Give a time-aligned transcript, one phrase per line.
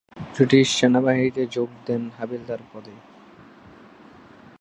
[0.33, 2.95] British সেনাবাহিনীতে যোগ দেন হাবিলদার পদে।